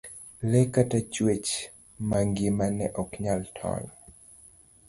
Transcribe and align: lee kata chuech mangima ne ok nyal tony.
lee 0.49 0.65
kata 0.75 0.97
chuech 1.11 1.49
mangima 2.09 2.65
ne 2.77 2.85
ok 3.01 3.09
nyal 3.23 3.41
tony. 3.57 3.87